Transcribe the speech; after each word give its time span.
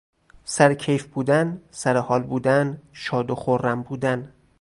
سر 0.45 0.73
کیف 0.73 1.05
بودن، 1.07 1.61
سر 1.71 1.97
حال 1.97 2.21
بودن، 2.23 2.81
شاد 2.93 3.31
و 3.31 3.35
خرم 3.35 3.81
بودن 3.81 4.33